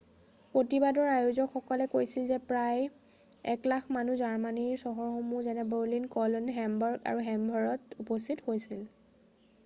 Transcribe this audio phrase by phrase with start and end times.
[0.53, 2.87] প্ৰতিবাদৰ আয়োজকসকলে কৈছিল যে প্ৰায়
[3.51, 8.83] 100,000 মানুহ জাৰ্মানীৰ চহৰসমূহ যেনে বাৰ্লিন কলন হেমবাৰ্গ আৰু হেনভাৰত উপস্থিত হৈছিল